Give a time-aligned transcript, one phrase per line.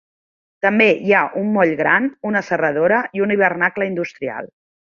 [0.65, 4.55] També hi ha un moll gran, una serradora i un hivernacle industrial.